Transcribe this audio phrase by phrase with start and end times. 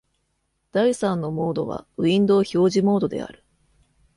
[0.71, 3.43] 第三のモードはウィンドウ表示モードである。